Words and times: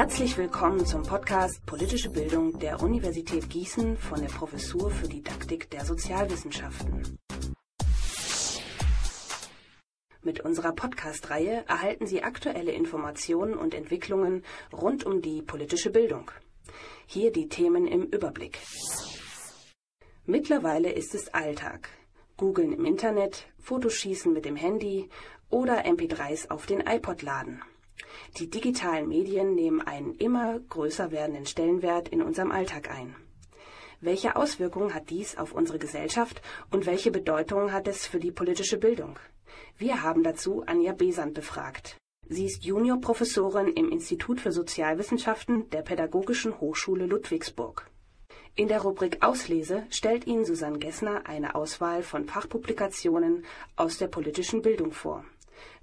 Herzlich 0.00 0.38
willkommen 0.38 0.86
zum 0.86 1.02
Podcast 1.02 1.66
Politische 1.66 2.08
Bildung 2.08 2.58
der 2.58 2.80
Universität 2.82 3.50
Gießen 3.50 3.98
von 3.98 4.22
der 4.22 4.30
Professur 4.30 4.90
für 4.90 5.06
Didaktik 5.06 5.68
der 5.68 5.84
Sozialwissenschaften. 5.84 7.18
Mit 10.22 10.40
unserer 10.40 10.72
Podcast-Reihe 10.72 11.66
erhalten 11.68 12.06
Sie 12.06 12.22
aktuelle 12.22 12.72
Informationen 12.72 13.58
und 13.58 13.74
Entwicklungen 13.74 14.42
rund 14.72 15.04
um 15.04 15.20
die 15.20 15.42
politische 15.42 15.90
Bildung. 15.90 16.30
Hier 17.04 17.30
die 17.30 17.50
Themen 17.50 17.86
im 17.86 18.04
Überblick. 18.04 18.58
Mittlerweile 20.24 20.92
ist 20.92 21.14
es 21.14 21.28
Alltag. 21.34 21.90
Googeln 22.38 22.72
im 22.72 22.86
Internet, 22.86 23.48
Fotoschießen 23.58 24.32
mit 24.32 24.46
dem 24.46 24.56
Handy 24.56 25.10
oder 25.50 25.84
MP3s 25.84 26.48
auf 26.48 26.64
den 26.64 26.80
iPod 26.80 27.20
laden. 27.20 27.60
Die 28.38 28.48
digitalen 28.48 29.08
Medien 29.08 29.54
nehmen 29.54 29.80
einen 29.80 30.14
immer 30.14 30.58
größer 30.58 31.10
werdenden 31.10 31.46
Stellenwert 31.46 32.08
in 32.08 32.22
unserem 32.22 32.52
Alltag 32.52 32.90
ein. 32.90 33.14
Welche 34.00 34.36
Auswirkungen 34.36 34.94
hat 34.94 35.10
dies 35.10 35.36
auf 35.36 35.52
unsere 35.52 35.78
Gesellschaft 35.78 36.40
und 36.70 36.86
welche 36.86 37.10
Bedeutung 37.10 37.72
hat 37.72 37.86
es 37.86 38.06
für 38.06 38.18
die 38.18 38.32
politische 38.32 38.78
Bildung? 38.78 39.18
Wir 39.76 40.02
haben 40.02 40.22
dazu 40.22 40.62
Anja 40.66 40.92
Besant 40.92 41.34
befragt. 41.34 41.96
Sie 42.28 42.46
ist 42.46 42.64
Juniorprofessorin 42.64 43.68
im 43.68 43.90
Institut 43.90 44.40
für 44.40 44.52
Sozialwissenschaften 44.52 45.68
der 45.70 45.82
Pädagogischen 45.82 46.60
Hochschule 46.60 47.06
Ludwigsburg. 47.06 47.90
In 48.54 48.68
der 48.68 48.82
Rubrik 48.82 49.24
Auslese 49.24 49.84
stellt 49.90 50.26
Ihnen 50.26 50.44
Susanne 50.44 50.78
Gessner 50.78 51.26
eine 51.26 51.54
Auswahl 51.54 52.02
von 52.02 52.26
Fachpublikationen 52.26 53.44
aus 53.76 53.98
der 53.98 54.08
politischen 54.08 54.62
Bildung 54.62 54.92
vor, 54.92 55.24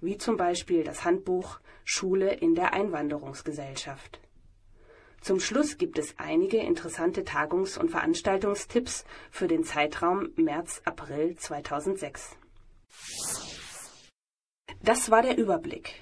wie 0.01 0.17
zum 0.17 0.37
Beispiel 0.37 0.83
das 0.83 1.05
Handbuch 1.05 1.59
Schule 1.83 2.33
in 2.33 2.55
der 2.55 2.73
Einwanderungsgesellschaft. 2.73 4.19
Zum 5.21 5.39
Schluss 5.39 5.77
gibt 5.77 5.97
es 5.99 6.15
einige 6.17 6.57
interessante 6.57 7.23
Tagungs- 7.23 7.77
und 7.77 7.89
Veranstaltungstipps 7.89 9.03
für 9.31 9.47
den 9.47 9.63
Zeitraum 9.63 10.29
März-April 10.35 11.35
2006. 11.35 12.37
Das 14.81 15.09
war 15.09 15.21
der 15.21 15.37
Überblick. 15.37 15.95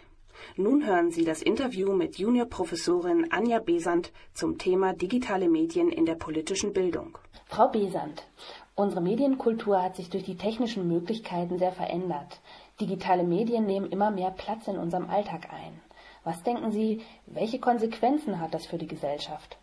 Nun 0.58 0.86
hören 0.86 1.12
Sie 1.12 1.26
das 1.26 1.42
Interview 1.42 1.94
mit 1.94 2.18
Juniorprofessorin 2.18 3.32
Anja 3.32 3.60
Besant 3.60 4.14
zum 4.34 4.58
Thema 4.58 4.94
digitale 4.94 5.50
Medien 5.50 5.90
in 5.90 6.06
der 6.06 6.16
politischen 6.16 6.72
Bildung. 6.72 7.18
Frau 7.48 7.68
Besant, 7.68 8.28
unsere 8.76 9.02
Medienkultur 9.02 9.82
hat 9.82 9.96
sich 9.96 10.10
durch 10.10 10.24
die 10.24 10.38
technischen 10.38 10.88
Möglichkeiten 10.88 11.58
sehr 11.58 11.72
verändert. 11.72 12.42
Digitale 12.82 13.24
Medien 13.24 13.66
nehmen 13.66 13.90
immer 13.90 14.12
mehr 14.12 14.32
Platz 14.32 14.68
in 14.68 14.78
unserem 14.78 15.10
Alltag 15.10 15.48
ein. 15.54 15.80
Was 16.26 16.44
denken 16.44 16.72
Sie, 16.72 17.04
welche 17.26 17.60
Konsequenzen 17.60 18.42
hat 18.42 18.54
das 18.54 18.66
für 18.66 18.78
die 18.78 18.88
Gesellschaft? 18.88 19.58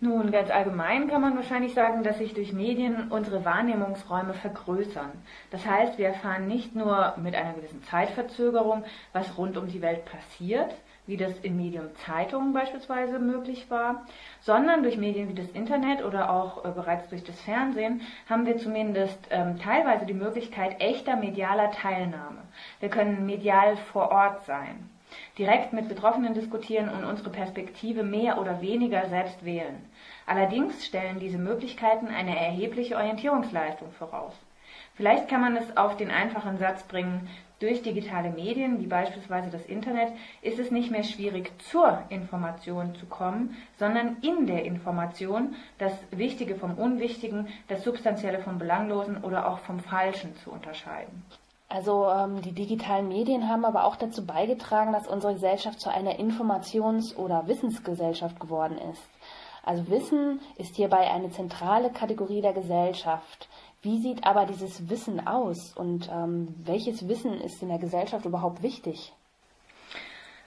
Nun, 0.00 0.32
ganz 0.32 0.50
allgemein 0.50 1.08
kann 1.08 1.20
man 1.20 1.36
wahrscheinlich 1.36 1.74
sagen, 1.74 2.02
dass 2.02 2.18
sich 2.18 2.32
durch 2.32 2.52
Medien 2.52 3.10
unsere 3.10 3.44
Wahrnehmungsräume 3.44 4.34
vergrößern. 4.34 5.12
Das 5.50 5.66
heißt, 5.66 5.98
wir 5.98 6.08
erfahren 6.08 6.48
nicht 6.48 6.74
nur 6.74 7.14
mit 7.18 7.34
einer 7.34 7.52
gewissen 7.52 7.82
Zeitverzögerung, 7.84 8.84
was 9.12 9.36
rund 9.36 9.56
um 9.58 9.68
die 9.68 9.82
Welt 9.82 10.04
passiert, 10.06 10.74
wie 11.06 11.16
das 11.16 11.38
im 11.40 11.56
Medium 11.56 11.94
Zeitungen 12.06 12.52
beispielsweise 12.52 13.18
möglich 13.18 13.70
war, 13.70 14.06
sondern 14.40 14.82
durch 14.82 14.96
Medien 14.96 15.28
wie 15.28 15.34
das 15.34 15.50
Internet 15.50 16.04
oder 16.04 16.30
auch 16.30 16.64
äh, 16.64 16.70
bereits 16.70 17.08
durch 17.08 17.24
das 17.24 17.40
Fernsehen 17.42 18.00
haben 18.28 18.46
wir 18.46 18.56
zumindest 18.56 19.18
ähm, 19.30 19.58
teilweise 19.58 20.06
die 20.06 20.14
Möglichkeit 20.14 20.80
echter 20.80 21.16
medialer 21.16 21.70
Teilnahme. 21.70 22.42
Wir 22.80 22.88
können 22.88 23.26
medial 23.26 23.76
vor 23.76 24.10
Ort 24.10 24.44
sein 24.46 24.90
direkt 25.38 25.72
mit 25.72 25.88
Betroffenen 25.88 26.34
diskutieren 26.34 26.88
und 26.88 27.04
unsere 27.04 27.30
Perspektive 27.30 28.02
mehr 28.02 28.40
oder 28.40 28.60
weniger 28.60 29.08
selbst 29.08 29.44
wählen. 29.44 29.84
Allerdings 30.26 30.86
stellen 30.86 31.18
diese 31.20 31.38
Möglichkeiten 31.38 32.08
eine 32.08 32.36
erhebliche 32.38 32.96
Orientierungsleistung 32.96 33.92
voraus. 33.92 34.34
Vielleicht 34.96 35.28
kann 35.28 35.40
man 35.40 35.56
es 35.56 35.76
auf 35.76 35.96
den 35.96 36.10
einfachen 36.10 36.58
Satz 36.58 36.84
bringen, 36.84 37.28
durch 37.60 37.82
digitale 37.82 38.30
Medien, 38.30 38.80
wie 38.80 38.86
beispielsweise 38.86 39.50
das 39.50 39.64
Internet, 39.66 40.12
ist 40.42 40.58
es 40.58 40.70
nicht 40.70 40.90
mehr 40.90 41.04
schwierig, 41.04 41.52
zur 41.70 42.02
Information 42.08 42.94
zu 42.96 43.06
kommen, 43.06 43.56
sondern 43.78 44.16
in 44.22 44.46
der 44.46 44.64
Information 44.64 45.54
das 45.78 45.92
Wichtige 46.10 46.56
vom 46.56 46.74
Unwichtigen, 46.74 47.48
das 47.68 47.84
Substanzielle 47.84 48.40
vom 48.40 48.58
Belanglosen 48.58 49.22
oder 49.22 49.48
auch 49.48 49.58
vom 49.60 49.80
Falschen 49.80 50.36
zu 50.36 50.50
unterscheiden. 50.50 51.24
Also 51.68 52.08
ähm, 52.08 52.42
die 52.42 52.52
digitalen 52.52 53.08
Medien 53.08 53.48
haben 53.48 53.64
aber 53.64 53.84
auch 53.84 53.96
dazu 53.96 54.24
beigetragen, 54.24 54.92
dass 54.92 55.08
unsere 55.08 55.34
Gesellschaft 55.34 55.80
zu 55.80 55.90
einer 55.90 56.18
Informations- 56.20 57.16
oder 57.16 57.48
Wissensgesellschaft 57.48 58.38
geworden 58.38 58.78
ist. 58.92 59.02
Also 59.64 59.88
Wissen 59.88 60.40
ist 60.56 60.76
hierbei 60.76 61.10
eine 61.10 61.30
zentrale 61.30 61.90
Kategorie 61.90 62.42
der 62.42 62.52
Gesellschaft. 62.52 63.48
Wie 63.84 64.00
sieht 64.00 64.24
aber 64.24 64.46
dieses 64.46 64.88
Wissen 64.88 65.26
aus 65.26 65.74
und 65.76 66.08
ähm, 66.10 66.54
welches 66.64 67.06
Wissen 67.06 67.34
ist 67.34 67.60
in 67.60 67.68
der 67.68 67.78
Gesellschaft 67.78 68.24
überhaupt 68.24 68.62
wichtig? 68.62 69.12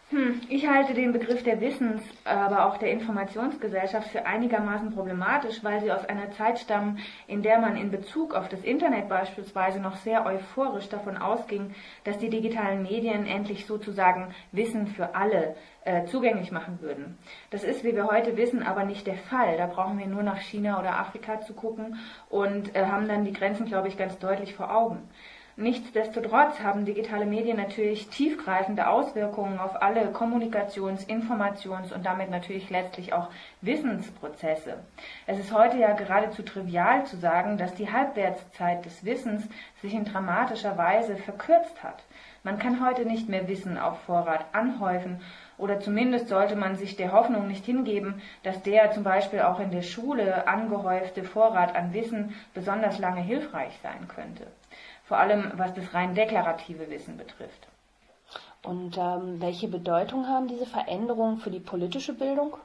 Hm, 0.10 0.40
ich 0.48 0.66
halte 0.66 0.94
den 0.94 1.12
Begriff 1.12 1.44
der 1.44 1.60
Wissens, 1.60 2.02
aber 2.24 2.66
auch 2.66 2.78
der 2.78 2.92
Informationsgesellschaft 2.92 4.08
für 4.08 4.26
einigermaßen 4.26 4.94
problematisch, 4.94 5.62
weil 5.66 5.82
sie 5.82 5.92
aus 5.92 6.06
einer 6.06 6.32
Zeit 6.32 6.60
stammen, 6.60 7.00
in 7.28 7.42
der 7.42 7.60
man 7.60 7.76
in 7.76 7.92
Bezug 7.92 8.34
auf 8.34 8.48
das 8.48 8.62
Internet 8.62 9.10
beispielsweise 9.10 9.82
noch 9.82 9.98
sehr 9.98 10.26
euphorisch 10.26 10.88
davon 10.88 11.18
ausging, 11.18 11.76
dass 12.06 12.18
die 12.20 12.30
digitalen 12.30 12.84
Medien 12.84 13.26
endlich 13.26 13.66
sozusagen 13.66 14.34
Wissen 14.54 14.88
für 14.88 15.14
alle 15.14 15.58
äh, 15.84 16.06
zugänglich 16.06 16.54
machen 16.54 16.80
würden. 16.80 17.18
Das 17.50 17.66
ist, 17.66 17.84
wie 17.84 17.94
wir 17.94 18.08
heute 18.08 18.38
wissen, 18.38 18.64
aber 18.64 18.86
nicht 18.86 19.08
der 19.08 19.18
Fall. 19.18 19.58
Da 19.58 19.68
brauchen 19.68 20.00
wir 20.00 20.08
nur 20.08 20.24
nach 20.24 20.40
China 20.40 20.80
oder 20.80 20.98
Afrika 20.98 21.42
zu 21.42 21.54
gucken 21.54 22.00
und 22.30 22.74
äh, 22.78 22.86
haben 22.86 23.10
dann 23.10 23.26
die 23.26 23.34
Grenzen, 23.34 23.66
glaube 23.66 23.90
ich, 23.90 23.98
ganz 23.98 24.18
deutlich 24.20 24.56
vor 24.56 24.74
Augen. 24.74 25.10
Nichtsdestotrotz 25.60 26.60
haben 26.60 26.86
digitale 26.86 27.26
Medien 27.26 27.58
natürlich 27.58 28.10
tiefgreifende 28.10 28.88
Auswirkungen 28.88 29.58
auf 29.58 29.82
alle 29.82 30.12
Kommunikations-, 30.12 31.10
Informations- 31.10 31.92
und 31.92 32.06
damit 32.06 32.30
natürlich 32.30 32.70
letztlich 32.70 33.12
auch 33.12 33.30
Wissensprozesse. 33.62 34.76
Es 35.26 35.40
ist 35.40 35.52
heute 35.52 35.78
ja 35.78 35.94
geradezu 35.94 36.44
trivial 36.44 37.08
zu 37.08 37.18
sagen, 37.18 37.58
dass 37.58 37.74
die 37.74 37.92
Halbwertszeit 37.92 38.86
des 38.86 39.04
Wissens 39.04 39.50
sich 39.82 39.96
in 39.96 40.06
dramatischer 40.06 40.78
Weise 40.78 41.16
verkürzt 41.18 41.82
hat. 41.82 42.04
Man 42.44 42.60
kann 42.60 42.86
heute 42.86 43.06
nicht 43.06 43.28
mehr 43.28 43.48
Wissen 43.48 43.80
auf 43.80 44.00
Vorrat 44.02 44.46
anhäufen 44.54 45.22
oder 45.58 45.80
zumindest 45.80 46.28
sollte 46.28 46.56
man 46.56 46.76
sich 46.76 46.98
der 46.98 47.14
Hoffnung 47.14 47.48
nicht 47.48 47.66
hingeben, 47.66 48.22
dass 48.44 48.62
der 48.62 48.92
zum 48.92 49.04
Beispiel 49.04 49.42
auch 49.42 49.60
in 49.60 49.72
der 49.72 49.82
Schule 49.82 50.48
angehäufte 50.48 51.24
Vorrat 51.24 51.76
an 51.76 51.94
Wissen 51.94 52.36
besonders 52.54 53.00
lange 53.00 53.22
hilfreich 53.22 53.74
sein 53.82 54.08
könnte 54.08 54.46
vor 55.08 55.18
allem 55.18 55.52
was 55.56 55.74
das 55.74 55.94
rein 55.94 56.16
deklarative 56.16 56.90
Wissen 56.90 57.18
betrifft. 57.18 57.68
Und 58.64 58.98
ähm, 58.98 59.40
welche 59.40 59.68
Bedeutung 59.68 60.28
haben 60.28 60.48
diese 60.48 60.66
Veränderungen 60.66 61.38
für 61.38 61.52
die 61.52 61.60
politische 61.60 62.14
Bildung? 62.14 62.58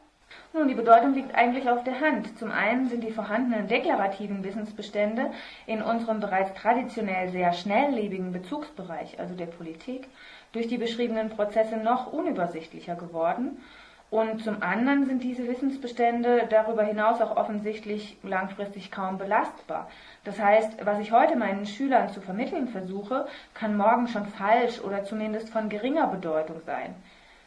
Nun, 0.54 0.69
die 0.69 0.75
Bedeutung 0.75 1.14
liegt 1.14 1.34
eigentlich 1.34 1.69
auf 1.69 1.84
der 1.84 2.00
Hand. 2.00 2.38
Zum 2.38 2.50
einen 2.50 2.88
sind 2.88 3.04
die 3.04 3.10
vorhandenen 3.12 3.69
deklarativen 3.69 4.42
Wissensbestände 4.42 5.31
in 5.66 5.82
unserem 5.82 6.20
bereits 6.20 6.52
traditionell 6.60 7.31
sehr 7.31 7.52
schnelllebigen 7.52 8.32
Bezugsbereich, 8.32 9.20
also 9.20 9.34
der 9.34 9.47
Politik, 9.47 10.08
durch 10.52 10.69
die 10.69 10.78
beschriebenen 10.78 11.31
Prozesse 11.31 11.76
noch 11.76 12.12
unübersichtlicher 12.12 12.97
geworden 12.97 13.62
und 14.12 14.44
zum 14.44 14.62
anderen 14.62 15.06
sind 15.06 15.22
diese 15.22 15.48
Wissensbestände 15.48 16.46
darüber 16.50 16.82
hinaus 16.82 17.22
auch 17.22 17.34
offensichtlich 17.34 18.18
langfristig 18.22 18.90
kaum 18.90 19.16
belastbar. 19.16 19.88
Das 20.24 20.38
heißt, 20.38 20.84
was 20.84 20.98
ich 20.98 21.12
heute 21.12 21.34
meinen 21.34 21.64
Schülern 21.64 22.10
zu 22.10 22.20
vermitteln 22.20 22.68
versuche, 22.68 23.26
kann 23.54 23.74
morgen 23.74 24.08
schon 24.08 24.26
falsch 24.26 24.81
oder 24.82 25.02
zumindest 25.04 25.48
von 25.48 25.70
geringer 25.70 26.08
Bedeutung 26.08 26.60
sein. 26.66 26.94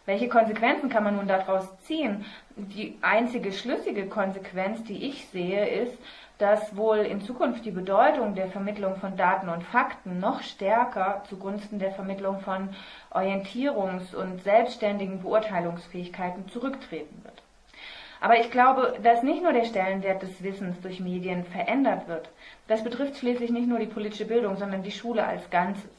Welche 0.06 0.30
Konsequenzen 0.30 0.90
kann 0.90 1.04
man 1.04 1.16
nun 1.16 1.28
daraus 1.28 1.68
ziehen? 1.80 2.26
Die 2.56 2.96
einzige 3.02 3.52
schlüssige 3.52 4.06
Konsequenz, 4.08 4.84
die 4.84 5.08
ich 5.08 5.28
sehe, 5.30 5.68
ist, 5.68 5.98
dass 6.38 6.76
wohl 6.76 6.98
in 6.98 7.22
Zukunft 7.22 7.66
die 7.66 7.72
Bedeutung 7.72 8.36
der 8.36 8.48
Vermittlung 8.48 8.98
von 8.98 9.18
Daten 9.18 9.50
und 9.50 9.64
Fakten 9.64 10.20
noch 10.20 10.44
stärker 10.44 11.24
zugunsten 11.30 11.80
der 11.80 11.92
Vermittlung 11.92 12.40
von 12.42 12.70
Orientierungs- 13.12 14.14
und 14.14 14.44
selbstständigen 14.44 15.22
Beurteilungsfähigkeiten 15.24 16.50
zurücktreten 16.50 17.24
wird. 17.24 17.42
Aber 18.22 18.40
ich 18.40 18.52
glaube, 18.52 18.98
dass 19.02 19.24
nicht 19.24 19.42
nur 19.42 19.54
der 19.54 19.66
Stellenwert 19.66 20.22
des 20.22 20.44
Wissens 20.44 20.80
durch 20.82 21.00
Medien 21.00 21.46
verändert 21.46 22.08
wird. 22.08 22.30
Das 22.68 22.84
betrifft 22.84 23.18
schließlich 23.18 23.52
nicht 23.52 23.68
nur 23.68 23.80
die 23.80 23.86
politische 23.86 24.26
Bildung, 24.26 24.58
sondern 24.58 24.84
die 24.84 24.92
Schule 24.92 25.26
als 25.26 25.50
Ganzes 25.50 25.90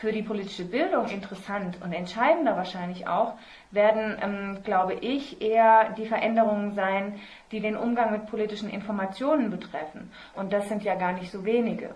für 0.00 0.12
die 0.12 0.22
politische 0.22 0.64
Bildung 0.64 1.08
interessant 1.08 1.76
und 1.84 1.92
entscheidender 1.92 2.56
wahrscheinlich 2.56 3.06
auch, 3.06 3.34
werden, 3.70 4.16
ähm, 4.22 4.62
glaube 4.64 4.94
ich, 4.94 5.42
eher 5.42 5.90
die 5.90 6.06
Veränderungen 6.06 6.74
sein, 6.74 7.20
die 7.52 7.60
den 7.60 7.76
Umgang 7.76 8.10
mit 8.10 8.24
politischen 8.26 8.70
Informationen 8.70 9.50
betreffen. 9.50 10.10
Und 10.34 10.54
das 10.54 10.70
sind 10.70 10.84
ja 10.84 10.94
gar 10.94 11.12
nicht 11.12 11.30
so 11.30 11.44
wenige. 11.44 11.90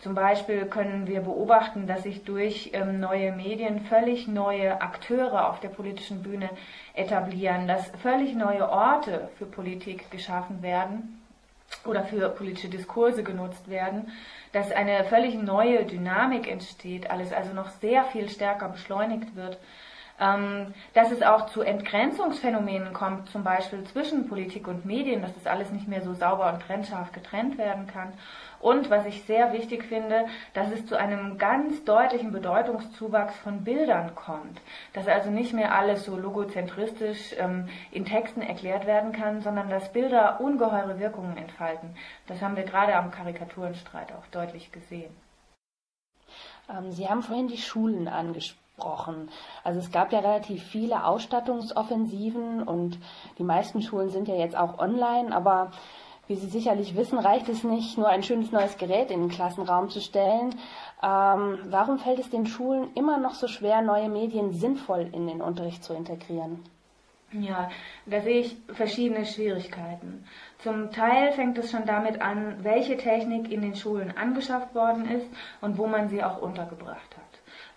Zum 0.00 0.14
Beispiel 0.14 0.66
können 0.66 1.06
wir 1.06 1.22
beobachten, 1.22 1.86
dass 1.86 2.02
sich 2.02 2.22
durch 2.22 2.70
ähm, 2.74 3.00
neue 3.00 3.32
Medien 3.32 3.80
völlig 3.80 4.28
neue 4.28 4.82
Akteure 4.82 5.48
auf 5.48 5.58
der 5.60 5.70
politischen 5.70 6.22
Bühne 6.22 6.50
etablieren, 6.92 7.66
dass 7.66 7.90
völlig 8.02 8.34
neue 8.34 8.68
Orte 8.68 9.30
für 9.38 9.46
Politik 9.46 10.10
geschaffen 10.10 10.62
werden 10.62 11.18
oder 11.84 12.04
für 12.04 12.28
politische 12.30 12.68
Diskurse 12.68 13.22
genutzt 13.22 13.68
werden, 13.68 14.12
dass 14.52 14.70
eine 14.70 15.04
völlig 15.04 15.34
neue 15.34 15.84
Dynamik 15.84 16.48
entsteht, 16.48 17.10
alles 17.10 17.32
also 17.32 17.52
noch 17.52 17.70
sehr 17.80 18.04
viel 18.04 18.28
stärker 18.28 18.68
beschleunigt 18.68 19.36
wird 19.36 19.58
ähm, 20.20 20.74
dass 20.94 21.10
es 21.10 21.22
auch 21.22 21.46
zu 21.46 21.62
Entgrenzungsphänomenen 21.62 22.92
kommt, 22.92 23.28
zum 23.30 23.44
Beispiel 23.44 23.84
zwischen 23.84 24.28
Politik 24.28 24.66
und 24.66 24.84
Medien, 24.84 25.22
dass 25.22 25.34
das 25.34 25.46
alles 25.46 25.70
nicht 25.70 25.88
mehr 25.88 26.02
so 26.02 26.14
sauber 26.14 26.52
und 26.52 26.60
trennscharf 26.62 27.12
getrennt 27.12 27.58
werden 27.58 27.86
kann. 27.86 28.12
Und 28.60 28.90
was 28.90 29.06
ich 29.06 29.22
sehr 29.22 29.52
wichtig 29.52 29.84
finde, 29.84 30.26
dass 30.52 30.72
es 30.72 30.84
zu 30.86 30.98
einem 30.98 31.38
ganz 31.38 31.84
deutlichen 31.84 32.32
Bedeutungszuwachs 32.32 33.36
von 33.38 33.62
Bildern 33.62 34.16
kommt. 34.16 34.60
Dass 34.94 35.06
also 35.06 35.30
nicht 35.30 35.52
mehr 35.52 35.74
alles 35.74 36.04
so 36.04 36.16
logozentristisch 36.16 37.34
ähm, 37.38 37.68
in 37.92 38.04
Texten 38.04 38.42
erklärt 38.42 38.86
werden 38.86 39.12
kann, 39.12 39.42
sondern 39.42 39.70
dass 39.70 39.92
Bilder 39.92 40.40
ungeheure 40.40 40.98
Wirkungen 40.98 41.36
entfalten. 41.36 41.94
Das 42.26 42.42
haben 42.42 42.56
wir 42.56 42.64
gerade 42.64 42.96
am 42.96 43.12
Karikaturenstreit 43.12 44.12
auch 44.12 44.26
deutlich 44.32 44.72
gesehen. 44.72 45.14
Ähm, 46.68 46.90
Sie 46.90 47.08
haben 47.08 47.22
vorhin 47.22 47.46
die 47.46 47.58
Schulen 47.58 48.08
angesprochen 48.08 48.67
gesprochen. 48.78 49.28
Also 49.64 49.80
es 49.80 49.90
gab 49.90 50.12
ja 50.12 50.20
relativ 50.20 50.62
viele 50.62 51.04
Ausstattungsoffensiven 51.04 52.62
und 52.62 52.98
die 53.38 53.44
meisten 53.44 53.82
Schulen 53.82 54.10
sind 54.10 54.28
ja 54.28 54.36
jetzt 54.36 54.56
auch 54.56 54.78
online, 54.78 55.34
aber 55.34 55.70
wie 56.28 56.36
Sie 56.36 56.48
sicherlich 56.48 56.94
wissen, 56.94 57.18
reicht 57.18 57.48
es 57.48 57.64
nicht, 57.64 57.96
nur 57.96 58.08
ein 58.08 58.22
schönes 58.22 58.52
neues 58.52 58.76
Gerät 58.76 59.10
in 59.10 59.20
den 59.20 59.30
Klassenraum 59.30 59.88
zu 59.88 60.00
stellen. 60.00 60.54
Ähm, 61.02 61.58
warum 61.70 61.98
fällt 61.98 62.18
es 62.18 62.28
den 62.28 62.46
Schulen 62.46 62.90
immer 62.94 63.16
noch 63.16 63.32
so 63.34 63.48
schwer, 63.48 63.80
neue 63.80 64.10
Medien 64.10 64.52
sinnvoll 64.52 65.08
in 65.12 65.26
den 65.26 65.40
Unterricht 65.40 65.82
zu 65.82 65.94
integrieren? 65.94 66.62
Ja, 67.32 67.70
da 68.06 68.20
sehe 68.20 68.40
ich 68.40 68.56
verschiedene 68.72 69.24
Schwierigkeiten. 69.24 70.24
Zum 70.58 70.90
Teil 70.90 71.32
fängt 71.32 71.58
es 71.58 71.70
schon 71.70 71.84
damit 71.86 72.20
an, 72.20 72.62
welche 72.62 72.96
Technik 72.96 73.50
in 73.50 73.62
den 73.62 73.74
Schulen 73.74 74.14
angeschafft 74.16 74.74
worden 74.74 75.10
ist 75.10 75.26
und 75.60 75.78
wo 75.78 75.86
man 75.86 76.08
sie 76.08 76.22
auch 76.22 76.40
untergebracht 76.40 77.16
hat. 77.16 77.27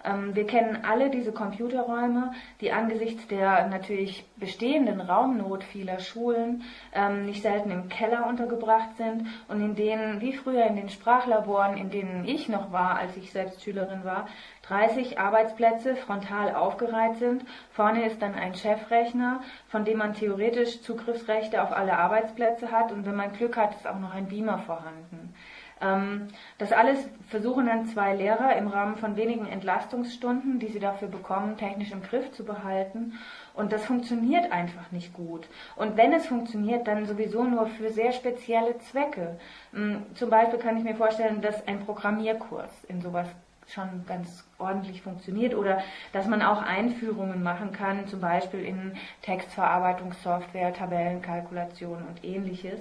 Ähm, 0.04 0.36
wir 0.36 0.48
kennen 0.48 0.84
alle 0.84 1.10
diese 1.10 1.32
Computerräume, 1.32 2.32
die 2.60 2.72
angesichts 2.72 3.28
der 3.28 3.68
natürlich 3.68 4.26
bestehenden 4.38 5.02
Raumnot 5.02 5.64
vieler 5.64 6.00
Schulen 6.00 6.64
ähm, 6.94 7.26
nicht 7.26 7.42
selten 7.42 7.72
im 7.72 7.90
Keller 7.90 8.28
untergebracht 8.28 8.98
sind 8.98 9.28
und 9.48 9.62
in 9.62 9.76
denen, 9.76 10.22
wie 10.22 10.34
früher 10.34 10.66
in 10.66 10.76
den 10.76 10.90
Sprachlaboren, 10.90 11.78
in 11.78 11.90
denen 11.90 12.26
ich 12.26 12.50
noch 12.50 12.72
war, 12.72 12.98
als 12.98 13.16
ich 13.18 13.32
selbst 13.32 13.64
Schülerin 13.64 14.04
war, 14.04 14.28
30 14.64 15.20
Arbeitsplätze 15.20 15.96
frontal 15.96 16.56
aufgereiht 16.56 17.18
sind. 17.18 17.46
Vorne 17.72 18.06
ist 18.06 18.22
dann 18.22 18.36
ein 18.36 18.56
Chefrechner, 18.56 19.42
von 19.68 19.86
dem 19.86 19.98
man 19.98 20.14
theoretisch 20.14 20.82
Zugriffsrechte 20.82 21.62
auf 21.62 21.72
alle 21.72 21.98
Arbeitsplätze 21.98 22.72
hat 22.72 22.92
und 22.92 23.06
wenn 23.06 23.16
man 23.16 23.34
Glück 23.34 23.58
hat, 23.58 23.76
ist 23.76 23.88
auch 23.88 24.00
noch 24.00 24.14
ein 24.14 24.28
Beamer 24.28 24.60
vorhanden. 24.60 25.34
Ähm, 25.82 26.28
das 26.58 26.72
alles 26.72 27.00
versuchen 27.30 27.66
dann 27.66 27.86
zwei 27.86 28.16
Lehrer 28.16 28.56
im 28.56 28.68
Rahmen 28.68 28.96
von 28.98 29.16
wenigen 29.16 29.48
Entlastungsstunden, 29.48 30.60
die 30.60 30.68
sie 30.68 30.80
dafür 30.80 31.08
bekommen, 31.08 31.58
technisch 31.58 31.92
im 31.92 32.04
Griff 32.04 32.32
zu 32.32 32.46
behalten. 32.46 33.14
Und 33.54 33.72
das 33.72 33.86
funktioniert 33.86 34.52
einfach 34.52 34.92
nicht 34.92 35.14
gut. 35.14 35.48
Und 35.76 35.98
wenn 35.98 36.14
es 36.14 36.26
funktioniert, 36.28 36.88
dann 36.88 37.06
sowieso 37.06 37.44
nur 37.44 37.68
für 37.68 37.90
sehr 37.90 38.12
spezielle 38.12 38.78
Zwecke. 38.80 39.40
Ähm, 39.74 40.04
zum 40.16 40.30
Beispiel 40.30 40.60
kann 40.60 40.78
ich 40.78 40.84
mir 40.84 40.96
vorstellen, 40.96 41.42
dass 41.42 41.68
ein 41.68 41.86
Programmierkurs 41.86 42.72
in 42.88 43.02
sowas 43.02 43.28
schon 43.68 44.06
ganz 44.06 44.44
ordentlich 44.58 45.02
funktioniert 45.02 45.56
oder 45.56 45.82
dass 46.14 46.28
man 46.28 46.42
auch 46.42 46.62
Einführungen 46.62 47.42
machen 47.42 47.72
kann, 47.72 48.08
zum 48.08 48.20
Beispiel 48.20 48.66
in 48.66 48.94
Textverarbeitungssoftware, 49.22 50.74
Tabellenkalkulation 50.74 52.04
und 52.08 52.24
ähnliches. 52.24 52.80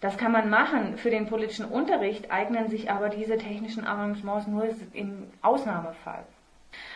Das 0.00 0.16
kann 0.16 0.32
man 0.32 0.48
machen. 0.48 0.96
Für 0.96 1.10
den 1.10 1.26
politischen 1.26 1.66
Unterricht 1.66 2.30
eignen 2.30 2.68
sich 2.68 2.90
aber 2.90 3.08
diese 3.08 3.36
technischen 3.36 3.84
Arrangements 3.84 4.46
nur 4.46 4.68
im 4.92 5.24
Ausnahmefall. 5.42 6.24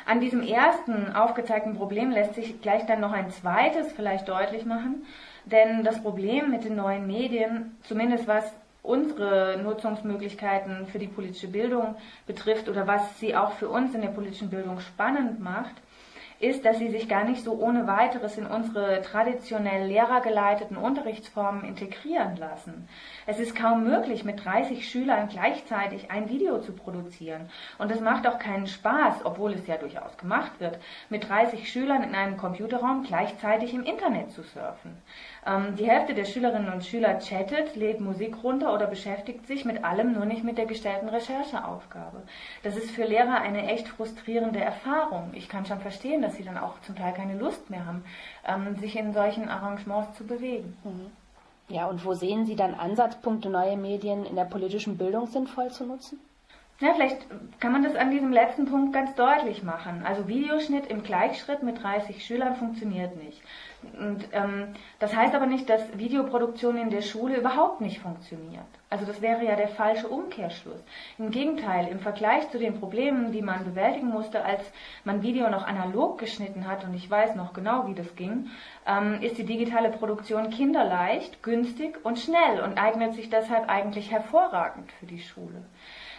An 0.06 0.21
diesem 0.21 0.43
ersten 0.43 1.15
aufgezeigten 1.15 1.77
Problem 1.77 2.11
lässt 2.11 2.35
sich 2.35 2.61
gleich 2.62 2.87
dann 2.87 3.01
noch 3.01 3.12
ein 3.12 3.31
zweites 3.31 3.93
vielleicht 3.93 4.29
deutlich 4.29 4.65
machen, 4.65 5.05
denn 5.47 5.83
das 5.83 6.01
Problem 6.03 6.51
mit 6.51 6.65
den 6.65 6.77
neuen 6.77 7.06
Medien, 7.06 7.77
zumindest 7.83 8.29
was 8.29 8.53
unsere 8.83 9.59
Nutzungsmöglichkeiten 9.62 10.87
für 10.87 10.99
die 10.99 11.09
politische 11.09 11.49
Bildung 11.49 11.97
betrifft 12.27 12.69
oder 12.69 12.87
was 12.87 13.19
sie 13.19 13.35
auch 13.35 13.53
für 13.53 13.69
uns 13.69 13.95
in 13.95 14.03
der 14.03 14.09
politischen 14.09 14.51
Bildung 14.51 14.79
spannend 14.81 15.41
macht, 15.41 15.75
ist, 16.44 16.64
dass 16.64 16.79
sie 16.79 16.88
sich 16.88 17.08
gar 17.08 17.25
nicht 17.25 17.43
so 17.43 17.52
ohne 17.55 17.87
weiteres 17.87 18.37
in 18.37 18.46
unsere 18.46 19.02
traditionell 19.02 19.87
lehrergeleiteten 19.87 20.76
Unterrichtsformen 20.76 21.64
integrieren 21.64 22.37
lassen. 22.37 22.88
Es 23.26 23.41
ist 23.41 23.56
kaum 23.56 23.85
möglich, 23.85 24.25
mit 24.25 24.44
30 24.44 24.88
Schülern 24.88 25.29
gleichzeitig 25.29 26.11
ein 26.11 26.29
Video 26.29 26.61
zu 26.61 26.73
produzieren. 26.73 27.49
Und 27.79 27.91
es 27.91 28.00
macht 28.00 28.26
auch 28.26 28.38
keinen 28.38 28.67
Spaß, 28.67 29.25
obwohl 29.25 29.55
es 29.55 29.67
ja 29.67 29.76
durchaus 29.76 30.17
gemacht 30.19 30.52
wird, 30.58 30.79
mit 31.08 31.29
30 31.29 31.70
Schülern 31.70 32.02
in 32.02 32.14
einem 32.14 32.37
Computerraum 32.37 33.02
gleichzeitig 33.02 33.73
im 33.73 33.85
Internet 33.85 34.31
zu 34.32 34.43
surfen. 34.43 34.99
Ähm, 35.46 35.76
die 35.76 35.88
Hälfte 35.88 36.14
der 36.14 36.25
Schülerinnen 36.25 36.73
und 36.73 36.85
Schüler 36.85 37.19
chattet, 37.19 37.76
lädt 37.76 38.00
Musik 38.00 38.43
runter 38.43 38.73
oder 38.73 38.87
beschäftigt 38.87 39.46
sich 39.46 39.64
mit 39.64 39.85
allem, 39.85 40.12
nur 40.12 40.25
nicht 40.25 40.44
mit 40.44 40.56
der 40.56 40.67
gestellten 40.67 41.08
Rechercheaufgabe. 41.08 42.23
Das 42.62 42.76
ist 42.76 42.91
für 42.91 43.05
Lehrer 43.05 43.41
eine 43.41 43.67
echt 43.67 43.88
frustrierende 43.88 44.61
Erfahrung. 44.61 45.31
Ich 45.35 45.49
kann 45.49 45.67
schon 45.67 45.81
verstehen, 45.81 46.23
dass 46.23 46.37
sie 46.37 46.44
dann 46.44 46.56
auch 46.56 46.81
zum 46.81 46.96
Teil 46.96 47.12
keine 47.12 47.38
Lust 47.38 47.69
mehr 47.69 47.85
haben, 47.85 48.05
ähm, 48.46 48.76
sich 48.76 48.96
in 48.96 49.12
solchen 49.12 49.49
Arrangements 49.49 50.17
zu 50.17 50.25
bewegen. 50.25 50.76
Mhm. 50.85 51.11
Ja, 51.69 51.87
und 51.87 52.05
wo 52.05 52.12
sehen 52.12 52.44
Sie 52.44 52.56
dann 52.56 52.75
Ansatzpunkte, 52.75 53.49
neue 53.49 53.76
Medien 53.76 54.26
in 54.26 54.37
der 54.37 54.44
politischen 54.44 54.99
Bildung 54.99 55.26
sinnvoll 55.26 55.70
zu 55.70 55.87
nutzen? 55.87 56.20
Ja, 56.81 56.93
vielleicht 56.93 57.26
kann 57.61 57.73
man 57.73 57.85
das 57.85 57.94
an 57.94 58.11
diesem 58.11 58.32
letzten 58.32 58.67
Punkt 58.67 58.93
ganz 58.93 59.14
deutlich 59.14 59.62
machen. 59.62 60.02
Also 60.05 60.26
Videoschnitt 60.26 60.88
im 60.88 61.05
Gleichschritt 61.05 61.62
mit 61.62 61.82
30 61.82 62.25
Schülern 62.25 62.56
funktioniert 62.56 63.17
nicht. 63.17 63.41
Und 63.99 64.29
ähm, 64.33 64.75
das 64.99 65.15
heißt 65.15 65.35
aber 65.35 65.47
nicht, 65.47 65.69
dass 65.69 65.97
Videoproduktion 65.97 66.77
in 66.77 66.91
der 66.91 67.03
Schule 67.03 67.37
überhaupt 67.37 67.81
nicht 67.81 68.01
funktioniert. 68.01 68.65
Also 68.91 69.07
das 69.07 69.21
wäre 69.21 69.45
ja 69.45 69.57
der 69.57 69.69
falsche 69.69 70.09
Umkehrschluss. 70.09 70.81
Im 71.19 71.31
Gegenteil, 71.31 71.89
im 71.89 71.99
Vergleich 71.99 72.49
zu 72.51 72.59
den 72.59 72.79
Problemen, 72.79 73.33
die 73.33 73.43
man 73.43 73.65
bewältigen 73.65 74.09
musste, 74.09 74.45
als 74.45 74.63
man 75.05 75.23
Video 75.23 75.51
noch 75.51 75.67
analog 75.67 76.19
geschnitten 76.19 76.69
hat, 76.69 76.85
und 76.85 76.94
ich 76.94 77.11
weiß 77.11 77.35
noch 77.35 77.53
genau, 77.53 77.89
wie 77.89 77.94
das 77.94 78.15
ging, 78.15 78.51
ähm, 78.87 79.20
ist 79.20 79.39
die 79.39 79.47
digitale 79.47 79.91
Produktion 79.91 80.51
kinderleicht, 80.51 81.43
günstig 81.43 82.05
und 82.05 82.19
schnell 82.19 82.61
und 82.63 82.79
eignet 82.79 83.15
sich 83.15 83.31
deshalb 83.31 83.69
eigentlich 83.69 84.11
hervorragend 84.13 84.93
für 84.93 85.06
die 85.06 85.20
Schule. 85.20 85.65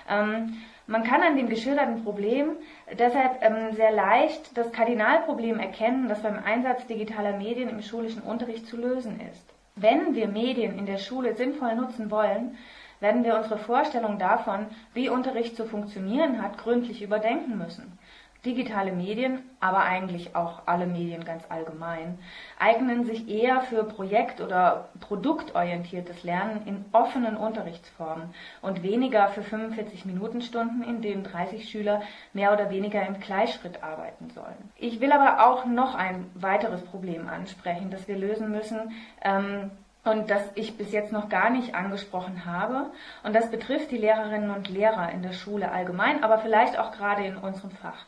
Ähm, 0.10 0.54
man 0.88 1.04
kann 1.04 1.24
an 1.24 1.36
dem 1.36 1.50
geschilderten 1.50 2.04
Problem 2.04 2.52
deshalb 3.00 3.42
ähm, 3.42 3.74
sehr 3.74 3.92
leicht 3.92 4.56
das 4.56 4.72
Kardinalproblem 4.72 5.60
erkennen, 5.60 6.08
das 6.08 6.22
beim 6.22 6.38
Einsatz 6.44 6.86
digitaler 6.86 7.38
Medien 7.38 7.70
im 7.70 7.82
schulischen 7.82 8.22
Unterricht 8.22 8.68
zu 8.68 8.78
lösen 8.78 9.20
ist. 9.20 9.46
Wenn 9.76 10.14
wir 10.14 10.28
Medien 10.28 10.78
in 10.78 10.86
der 10.86 11.00
Schule 11.00 11.34
sinnvoll 11.34 11.76
nutzen 11.76 12.12
wollen, 12.12 12.58
werden 13.00 13.24
wir 13.24 13.36
unsere 13.36 13.58
Vorstellung 13.58 14.20
davon, 14.20 14.68
wie 14.94 15.10
Unterricht 15.10 15.58
zu 15.58 15.66
funktionieren 15.66 16.42
hat, 16.42 16.58
gründlich 16.58 17.02
überdenken 17.02 17.58
müssen. 17.58 17.98
Digitale 18.46 18.92
Medien, 18.92 19.42
aber 19.60 19.80
eigentlich 19.80 20.36
auch 20.36 20.62
alle 20.68 20.86
Medien 20.86 21.26
ganz 21.26 21.44
allgemein, 21.50 22.20
eignen 22.60 23.04
sich 23.04 23.28
eher 23.28 23.62
für 23.62 23.84
projekt- 23.84 24.40
oder 24.40 24.90
produktorientiertes 25.00 26.24
Lernen 26.24 26.62
in 26.66 26.86
offenen 26.92 27.36
Unterrichtsformen 27.38 28.34
und 28.62 28.84
weniger 28.84 29.30
für 29.30 29.42
45-Minuten-Stunden, 29.42 30.84
in 30.84 31.02
denen 31.02 31.24
30 31.24 31.68
Schüler 31.68 32.02
mehr 32.34 32.54
oder 32.54 32.70
weniger 32.70 33.06
im 33.06 33.20
Gleichschritt 33.20 33.84
arbeiten 33.84 34.30
sollen. 34.30 34.72
Ich 34.78 35.00
will 35.02 35.12
aber 35.12 35.48
auch 35.48 35.66
noch 35.66 35.96
ein 35.96 36.30
weiteres 36.36 36.84
Problem 36.84 37.28
ansprechen, 37.28 37.90
das 37.90 38.08
wir 38.08 38.18
lösen 38.18 38.52
müssen. 38.52 38.92
Ähm, 39.24 39.72
und 40.06 40.30
das 40.30 40.44
ich 40.54 40.78
bis 40.78 40.92
jetzt 40.92 41.12
noch 41.12 41.30
gar 41.30 41.50
nicht 41.50 41.74
angesprochen 41.74 42.46
habe. 42.46 42.92
Und 43.24 43.36
das 43.36 43.50
betrifft 43.50 43.90
die 43.90 43.98
Lehrerinnen 43.98 44.52
und 44.52 44.70
Lehrer 44.70 45.12
in 45.12 45.24
der 45.24 45.34
Schule 45.34 45.72
allgemein, 45.72 46.24
aber 46.24 46.38
vielleicht 46.38 46.78
auch 46.78 46.92
gerade 46.92 47.26
in 47.26 47.38
unserem 47.38 47.72
Fach. 47.72 48.06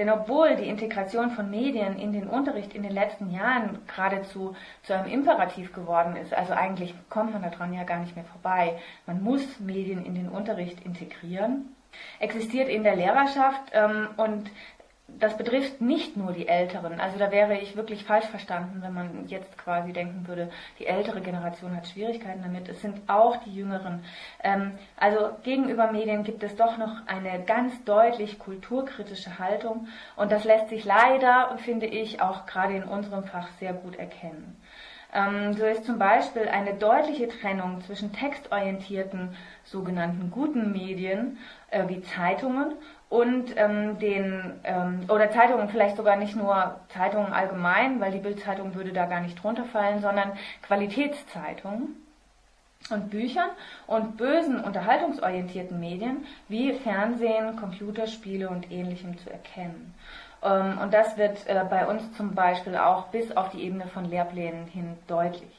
Denn 0.00 0.08
obwohl 0.08 0.56
die 0.56 0.66
Integration 0.66 1.30
von 1.32 1.50
Medien 1.50 1.98
in 1.98 2.14
den 2.14 2.26
Unterricht 2.26 2.72
in 2.72 2.82
den 2.82 2.92
letzten 2.92 3.30
Jahren 3.32 3.80
geradezu 3.86 4.56
zu 4.82 4.94
einem 4.94 5.12
Imperativ 5.12 5.74
geworden 5.74 6.16
ist, 6.16 6.32
also 6.32 6.54
eigentlich 6.54 6.94
kommt 7.10 7.34
man 7.34 7.42
daran 7.42 7.74
ja 7.74 7.84
gar 7.84 7.98
nicht 7.98 8.16
mehr 8.16 8.24
vorbei, 8.24 8.78
man 9.04 9.22
muss 9.22 9.60
Medien 9.60 10.02
in 10.06 10.14
den 10.14 10.30
Unterricht 10.30 10.86
integrieren, 10.86 11.76
existiert 12.18 12.70
in 12.70 12.82
der 12.82 12.96
Lehrerschaft 12.96 13.60
ähm, 13.74 14.08
und 14.16 14.50
das 15.18 15.36
betrifft 15.36 15.80
nicht 15.80 16.16
nur 16.16 16.32
die 16.32 16.48
Älteren. 16.48 17.00
Also 17.00 17.18
da 17.18 17.30
wäre 17.30 17.58
ich 17.58 17.76
wirklich 17.76 18.04
falsch 18.04 18.26
verstanden, 18.26 18.80
wenn 18.82 18.94
man 18.94 19.28
jetzt 19.28 19.58
quasi 19.58 19.92
denken 19.92 20.26
würde, 20.26 20.50
die 20.78 20.86
ältere 20.86 21.20
Generation 21.20 21.76
hat 21.76 21.86
Schwierigkeiten 21.86 22.42
damit. 22.42 22.68
Es 22.68 22.80
sind 22.80 23.00
auch 23.08 23.36
die 23.44 23.54
Jüngeren. 23.54 24.02
Ähm, 24.42 24.72
also 24.96 25.30
gegenüber 25.42 25.92
Medien 25.92 26.22
gibt 26.22 26.42
es 26.42 26.56
doch 26.56 26.78
noch 26.78 27.06
eine 27.06 27.42
ganz 27.44 27.84
deutlich 27.84 28.38
kulturkritische 28.38 29.38
Haltung 29.38 29.88
und 30.16 30.32
das 30.32 30.44
lässt 30.44 30.68
sich 30.68 30.84
leider, 30.84 31.56
finde 31.58 31.86
ich, 31.86 32.20
auch 32.20 32.46
gerade 32.46 32.76
in 32.76 32.84
unserem 32.84 33.24
Fach 33.24 33.48
sehr 33.58 33.72
gut 33.72 33.96
erkennen. 33.96 34.56
Ähm, 35.12 35.54
so 35.54 35.64
ist 35.64 35.84
zum 35.84 35.98
Beispiel 35.98 36.48
eine 36.48 36.74
deutliche 36.74 37.28
Trennung 37.28 37.80
zwischen 37.82 38.12
textorientierten 38.12 39.36
sogenannten 39.64 40.30
guten 40.30 40.72
Medien 40.72 41.38
äh, 41.70 41.88
wie 41.88 42.00
Zeitungen 42.02 42.74
und 43.10 43.56
ähm, 43.56 43.98
den 43.98 44.60
ähm, 44.62 45.00
oder 45.08 45.30
Zeitungen 45.30 45.68
vielleicht 45.68 45.96
sogar 45.96 46.16
nicht 46.16 46.36
nur 46.36 46.80
Zeitungen 46.88 47.32
allgemein, 47.32 48.00
weil 48.00 48.12
die 48.12 48.20
Bildzeitung 48.20 48.74
würde 48.74 48.92
da 48.92 49.06
gar 49.06 49.20
nicht 49.20 49.42
drunter 49.42 49.64
fallen, 49.64 50.00
sondern 50.00 50.32
Qualitätszeitungen 50.62 51.96
und 52.88 53.10
Büchern 53.10 53.50
und 53.88 54.16
bösen 54.16 54.60
unterhaltungsorientierten 54.60 55.78
Medien 55.78 56.24
wie 56.48 56.72
Fernsehen, 56.72 57.56
Computerspiele 57.56 58.48
und 58.48 58.70
ähnlichem 58.70 59.18
zu 59.18 59.28
erkennen. 59.28 59.92
Ähm, 60.42 60.78
und 60.78 60.94
das 60.94 61.16
wird 61.16 61.46
äh, 61.46 61.64
bei 61.68 61.86
uns 61.86 62.12
zum 62.16 62.34
Beispiel 62.34 62.76
auch 62.76 63.08
bis 63.08 63.36
auf 63.36 63.50
die 63.50 63.62
Ebene 63.62 63.86
von 63.88 64.04
Lehrplänen 64.04 64.66
hin 64.66 64.96
deutlich. 65.06 65.50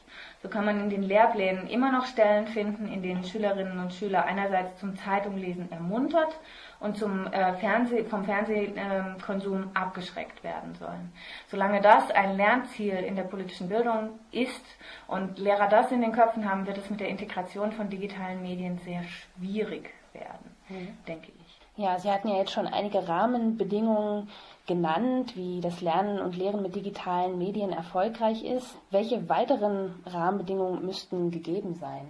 So 0.42 0.48
kann 0.48 0.64
man 0.64 0.80
in 0.80 0.90
den 0.90 1.02
Lehrplänen 1.02 1.68
immer 1.68 1.92
noch 1.92 2.06
Stellen 2.06 2.46
finden, 2.48 2.88
in 2.92 3.02
denen 3.02 3.24
Schülerinnen 3.24 3.78
und 3.78 3.92
Schüler 3.92 4.24
einerseits 4.24 4.78
zum 4.80 4.96
Zeitunglesen 4.96 5.70
ermuntert 5.70 6.34
und 6.82 6.98
zum, 6.98 7.26
äh, 7.32 7.54
Fernseh, 7.54 8.04
vom 8.04 8.24
Fernsehkonsum 8.24 9.62
äh, 9.62 9.78
abgeschreckt 9.78 10.42
werden 10.42 10.74
sollen. 10.74 11.12
Solange 11.48 11.80
das 11.80 12.10
ein 12.10 12.36
Lernziel 12.36 12.96
in 12.96 13.14
der 13.14 13.22
politischen 13.24 13.68
Bildung 13.68 14.18
ist 14.32 14.64
und 15.06 15.38
Lehrer 15.38 15.68
das 15.68 15.92
in 15.92 16.00
den 16.00 16.12
Köpfen 16.12 16.48
haben, 16.48 16.66
wird 16.66 16.78
es 16.78 16.90
mit 16.90 17.00
der 17.00 17.08
Integration 17.08 17.72
von 17.72 17.88
digitalen 17.88 18.42
Medien 18.42 18.78
sehr 18.78 19.04
schwierig 19.04 19.90
werden, 20.12 20.56
mhm. 20.68 20.88
denke 21.06 21.28
ich. 21.28 21.42
Ja, 21.76 21.98
Sie 21.98 22.10
hatten 22.10 22.28
ja 22.28 22.36
jetzt 22.36 22.52
schon 22.52 22.66
einige 22.66 23.08
Rahmenbedingungen 23.08 24.28
genannt, 24.66 25.36
wie 25.36 25.60
das 25.60 25.80
Lernen 25.80 26.20
und 26.20 26.36
Lehren 26.36 26.62
mit 26.62 26.74
digitalen 26.74 27.38
Medien 27.38 27.72
erfolgreich 27.72 28.44
ist. 28.44 28.76
Welche 28.90 29.28
weiteren 29.28 29.94
Rahmenbedingungen 30.04 30.84
müssten 30.84 31.30
gegeben 31.30 31.74
sein? 31.74 32.08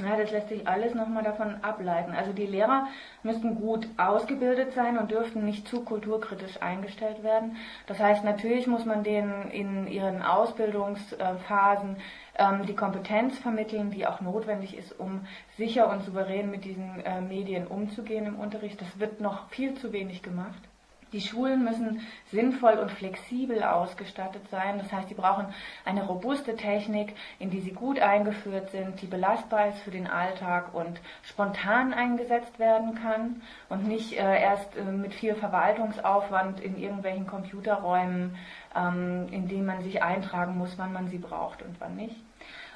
Ja, 0.00 0.16
das 0.16 0.30
lässt 0.30 0.48
sich 0.48 0.68
alles 0.68 0.94
nochmal 0.94 1.24
davon 1.24 1.56
ableiten. 1.62 2.12
Also 2.12 2.32
die 2.32 2.46
Lehrer 2.46 2.86
müssten 3.24 3.56
gut 3.56 3.88
ausgebildet 3.96 4.72
sein 4.72 4.96
und 4.96 5.10
dürften 5.10 5.44
nicht 5.44 5.66
zu 5.66 5.84
kulturkritisch 5.84 6.62
eingestellt 6.62 7.24
werden. 7.24 7.56
Das 7.88 7.98
heißt, 7.98 8.22
natürlich 8.22 8.68
muss 8.68 8.84
man 8.84 9.02
denen 9.02 9.50
in 9.50 9.88
ihren 9.88 10.22
Ausbildungsphasen 10.22 11.96
ähm, 12.36 12.66
die 12.66 12.76
Kompetenz 12.76 13.40
vermitteln, 13.40 13.90
die 13.90 14.06
auch 14.06 14.20
notwendig 14.20 14.76
ist, 14.76 14.98
um 15.00 15.26
sicher 15.56 15.90
und 15.90 16.04
souverän 16.04 16.48
mit 16.48 16.64
diesen 16.64 17.00
äh, 17.00 17.20
Medien 17.20 17.66
umzugehen 17.66 18.26
im 18.26 18.38
Unterricht. 18.38 18.80
Das 18.80 19.00
wird 19.00 19.20
noch 19.20 19.48
viel 19.48 19.74
zu 19.74 19.92
wenig 19.92 20.22
gemacht. 20.22 20.67
Die 21.12 21.20
Schulen 21.20 21.64
müssen 21.64 22.06
sinnvoll 22.30 22.74
und 22.74 22.90
flexibel 22.90 23.62
ausgestattet 23.62 24.48
sein. 24.50 24.78
Das 24.78 24.92
heißt, 24.92 25.08
sie 25.08 25.14
brauchen 25.14 25.46
eine 25.84 26.04
robuste 26.04 26.54
Technik, 26.56 27.14
in 27.38 27.50
die 27.50 27.60
sie 27.60 27.72
gut 27.72 27.98
eingeführt 27.98 28.70
sind, 28.70 29.00
die 29.00 29.06
belastbar 29.06 29.68
ist 29.68 29.78
für 29.78 29.90
den 29.90 30.06
Alltag 30.06 30.74
und 30.74 31.00
spontan 31.22 31.94
eingesetzt 31.94 32.58
werden 32.58 32.94
kann 32.94 33.42
und 33.68 33.88
nicht 33.88 34.12
äh, 34.12 34.40
erst 34.40 34.76
äh, 34.76 34.82
mit 34.82 35.14
viel 35.14 35.34
Verwaltungsaufwand 35.34 36.60
in 36.60 36.76
irgendwelchen 36.78 37.26
Computerräumen, 37.26 38.36
ähm, 38.76 39.28
in 39.30 39.48
denen 39.48 39.66
man 39.66 39.82
sich 39.82 40.02
eintragen 40.02 40.58
muss, 40.58 40.76
wann 40.76 40.92
man 40.92 41.08
sie 41.08 41.18
braucht 41.18 41.62
und 41.62 41.80
wann 41.80 41.96
nicht. 41.96 42.16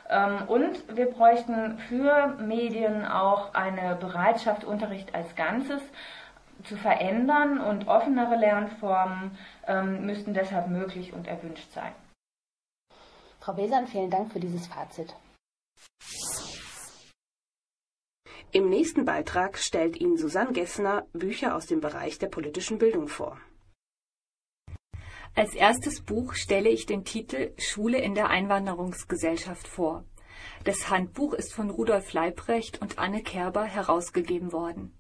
Ähm, 0.09 0.49
und 0.49 0.97
wir 0.97 1.11
bräuchten 1.11 1.79
für 1.89 2.37
Medien 2.39 3.07
auch 3.07 3.55
eine 3.55 3.97
Bereitschaft, 3.97 4.65
Unterricht 4.65 5.15
als 5.15 5.35
Ganzes 5.37 5.83
zu 6.64 6.76
verändern 6.76 7.61
und 7.61 7.88
offenere 7.88 8.37
Lernformen 8.37 9.37
ähm, 9.66 10.07
müssten 10.07 10.35
deshalb 10.35 10.69
möglich 10.69 11.12
und 11.12 11.26
erwünscht 11.26 11.71
sein. 11.73 11.92
Frau 13.40 13.54
Besan, 13.54 13.87
vielen 13.87 14.11
Dank 14.11 14.33
für 14.33 14.40
dieses 14.40 14.66
Fazit. 14.66 15.14
Im 18.52 18.69
nächsten 18.69 19.04
Beitrag 19.04 19.59
stellt 19.59 19.99
Ihnen 19.99 20.19
Susanne 20.19 20.52
Gessner 20.52 21.07
Bücher 21.12 21.57
aus 21.57 21.66
dem 21.66 21.81
Bereich 21.81 22.19
der 22.19 22.28
politischen 22.28 22.78
Bildung 22.78 23.09
vor. 23.09 23.40
Als 25.35 25.54
erstes 25.54 26.02
Buch 26.02 26.35
stelle 26.35 26.69
ich 26.69 26.85
den 26.85 27.04
Titel 27.04 27.54
Schule 27.57 27.99
in 27.99 28.14
der 28.14 28.28
Einwanderungsgesellschaft 28.28 29.66
vor. 29.66 30.04
Das 30.64 30.90
Handbuch 30.90 31.33
ist 31.33 31.54
von 31.54 31.71
Rudolf 31.71 32.12
Leibrecht 32.12 32.83
und 32.83 32.99
Anne 32.99 33.23
Kerber 33.23 33.64
herausgegeben 33.64 34.52
worden. 34.52 34.92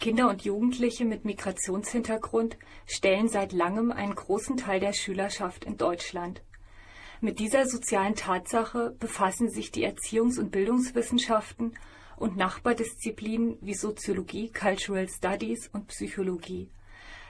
Kinder 0.00 0.30
und 0.30 0.42
Jugendliche 0.46 1.04
mit 1.04 1.26
Migrationshintergrund 1.26 2.56
stellen 2.86 3.28
seit 3.28 3.52
langem 3.52 3.92
einen 3.92 4.14
großen 4.14 4.56
Teil 4.56 4.80
der 4.80 4.94
Schülerschaft 4.94 5.66
in 5.66 5.76
Deutschland. 5.76 6.42
Mit 7.20 7.38
dieser 7.38 7.66
sozialen 7.66 8.14
Tatsache 8.14 8.96
befassen 8.98 9.50
sich 9.50 9.70
die 9.70 9.86
Erziehungs- 9.86 10.40
und 10.40 10.52
Bildungswissenschaften 10.52 11.74
und 12.16 12.38
Nachbardisziplinen 12.38 13.58
wie 13.60 13.74
Soziologie, 13.74 14.50
Cultural 14.50 15.06
Studies 15.06 15.68
und 15.70 15.88
Psychologie. 15.88 16.70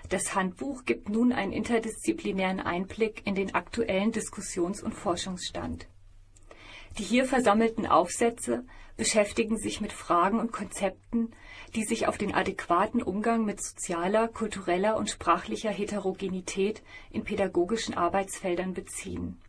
Das 0.08 0.36
Handbuch 0.36 0.84
gibt 0.84 1.08
nun 1.08 1.32
einen 1.32 1.52
interdisziplinären 1.52 2.60
Einblick 2.60 3.26
in 3.26 3.34
den 3.34 3.52
aktuellen 3.52 4.12
Diskussions- 4.12 4.82
und 4.82 4.94
Forschungsstand. 4.94 5.88
Die 6.98 7.04
hier 7.04 7.24
versammelten 7.24 7.86
Aufsätze 7.86 8.64
beschäftigen 9.00 9.56
sich 9.56 9.80
mit 9.80 9.94
Fragen 9.94 10.38
und 10.38 10.52
Konzepten, 10.52 11.30
die 11.74 11.84
sich 11.84 12.06
auf 12.06 12.18
den 12.18 12.34
adäquaten 12.34 13.02
Umgang 13.02 13.46
mit 13.46 13.58
sozialer, 13.62 14.28
kultureller 14.28 14.98
und 14.98 15.08
sprachlicher 15.08 15.70
Heterogenität 15.70 16.82
in 17.10 17.24
pädagogischen 17.24 17.94
Arbeitsfeldern 17.94 18.74
beziehen. 18.74 19.40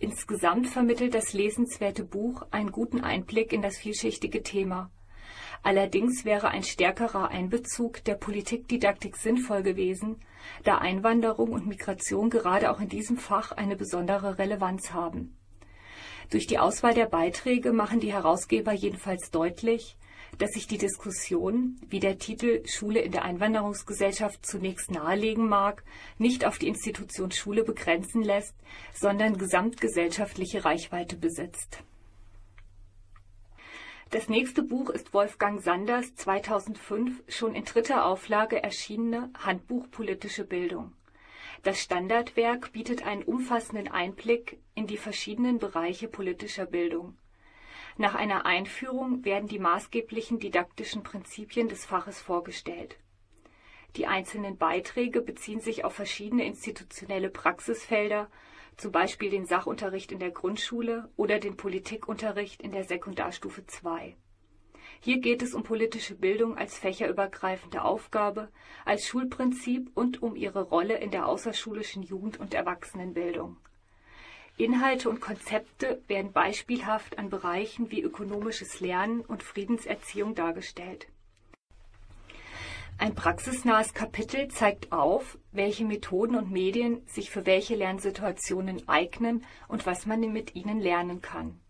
Insgesamt 0.00 0.66
vermittelt 0.66 1.14
das 1.14 1.32
lesenswerte 1.32 2.02
Buch 2.02 2.42
einen 2.50 2.72
guten 2.72 3.02
Einblick 3.02 3.52
in 3.52 3.62
das 3.62 3.78
vielschichtige 3.78 4.42
Thema. 4.42 4.90
Allerdings 5.62 6.24
wäre 6.24 6.48
ein 6.48 6.64
stärkerer 6.64 7.28
Einbezug 7.28 8.02
der 8.02 8.16
Politikdidaktik 8.16 9.16
sinnvoll 9.16 9.62
gewesen, 9.62 10.16
da 10.64 10.78
Einwanderung 10.78 11.52
und 11.52 11.68
Migration 11.68 12.30
gerade 12.30 12.72
auch 12.72 12.80
in 12.80 12.88
diesem 12.88 13.16
Fach 13.16 13.52
eine 13.52 13.76
besondere 13.76 14.38
Relevanz 14.38 14.92
haben. 14.92 15.35
Durch 16.30 16.46
die 16.46 16.58
Auswahl 16.58 16.94
der 16.94 17.06
Beiträge 17.06 17.72
machen 17.72 18.00
die 18.00 18.12
Herausgeber 18.12 18.72
jedenfalls 18.72 19.30
deutlich, 19.30 19.96
dass 20.38 20.52
sich 20.52 20.66
die 20.66 20.78
Diskussion, 20.78 21.80
wie 21.88 22.00
der 22.00 22.18
Titel 22.18 22.66
Schule 22.66 23.00
in 23.00 23.12
der 23.12 23.24
Einwanderungsgesellschaft 23.24 24.44
zunächst 24.44 24.90
nahelegen 24.90 25.48
mag, 25.48 25.84
nicht 26.18 26.44
auf 26.44 26.58
die 26.58 26.68
Institution 26.68 27.30
Schule 27.30 27.62
begrenzen 27.62 28.22
lässt, 28.22 28.54
sondern 28.92 29.38
gesamtgesellschaftliche 29.38 30.64
Reichweite 30.64 31.16
besitzt. 31.16 31.82
Das 34.10 34.28
nächste 34.28 34.62
Buch 34.62 34.90
ist 34.90 35.14
Wolfgang 35.14 35.60
Sanders 35.60 36.14
2005 36.16 37.22
schon 37.28 37.54
in 37.54 37.64
dritter 37.64 38.04
Auflage 38.04 38.62
erschienene 38.62 39.30
Handbuch 39.38 39.90
Politische 39.90 40.44
Bildung. 40.44 40.92
Das 41.66 41.82
Standardwerk 41.82 42.70
bietet 42.70 43.04
einen 43.04 43.24
umfassenden 43.24 43.88
Einblick 43.88 44.60
in 44.76 44.86
die 44.86 44.96
verschiedenen 44.96 45.58
Bereiche 45.58 46.06
politischer 46.06 46.64
Bildung. 46.64 47.18
Nach 47.96 48.14
einer 48.14 48.46
Einführung 48.46 49.24
werden 49.24 49.48
die 49.48 49.58
maßgeblichen 49.58 50.38
didaktischen 50.38 51.02
Prinzipien 51.02 51.68
des 51.68 51.84
Faches 51.84 52.22
vorgestellt. 52.22 53.00
Die 53.96 54.06
einzelnen 54.06 54.58
Beiträge 54.58 55.20
beziehen 55.20 55.58
sich 55.58 55.84
auf 55.84 55.94
verschiedene 55.94 56.46
institutionelle 56.46 57.30
Praxisfelder, 57.30 58.30
zum 58.76 58.92
Beispiel 58.92 59.30
den 59.30 59.44
Sachunterricht 59.44 60.12
in 60.12 60.20
der 60.20 60.30
Grundschule 60.30 61.10
oder 61.16 61.40
den 61.40 61.56
Politikunterricht 61.56 62.62
in 62.62 62.70
der 62.70 62.84
Sekundarstufe 62.84 63.64
II. 63.84 64.14
Hier 65.00 65.18
geht 65.18 65.42
es 65.42 65.54
um 65.54 65.62
politische 65.62 66.14
Bildung 66.14 66.56
als 66.56 66.78
fächerübergreifende 66.78 67.82
Aufgabe, 67.82 68.48
als 68.84 69.06
Schulprinzip 69.06 69.90
und 69.94 70.22
um 70.22 70.36
ihre 70.36 70.62
Rolle 70.62 70.98
in 70.98 71.10
der 71.10 71.26
außerschulischen 71.26 72.02
Jugend- 72.02 72.38
und 72.40 72.54
Erwachsenenbildung 72.54 73.56
Inhalte 74.58 75.10
und 75.10 75.20
Konzepte 75.20 76.02
werden 76.08 76.32
beispielhaft 76.32 77.18
an 77.18 77.28
Bereichen 77.28 77.90
wie 77.90 78.00
ökonomisches 78.00 78.80
Lernen 78.80 79.20
und 79.20 79.42
Friedenserziehung 79.42 80.34
dargestellt. 80.34 81.08
Ein 82.96 83.14
praxisnahes 83.14 83.92
Kapitel 83.92 84.48
zeigt 84.48 84.90
auf, 84.92 85.36
welche 85.52 85.84
Methoden 85.84 86.36
und 86.36 86.50
Medien 86.50 87.06
sich 87.06 87.30
für 87.30 87.44
welche 87.44 87.74
Lernsituationen 87.74 88.88
eignen 88.88 89.44
und 89.68 89.84
was 89.84 90.06
man 90.06 90.20
mit 90.20 90.54
ihnen 90.54 90.80
lernen 90.80 91.20
kann. 91.20 91.60